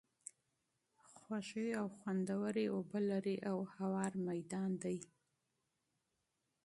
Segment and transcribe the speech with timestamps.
[1.11, 4.97] خوږې او خوندوَري اوبه لري، او هوار ميدان دی